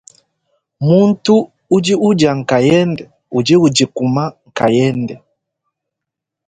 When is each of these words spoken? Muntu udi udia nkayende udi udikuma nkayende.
Muntu 0.85 1.33
udi 1.75 1.93
udia 2.07 2.31
nkayende 2.39 3.03
udi 3.37 3.55
udikuma 3.65 4.23
nkayende. 4.47 5.15